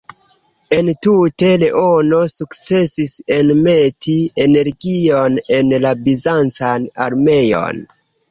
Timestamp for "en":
5.59-5.69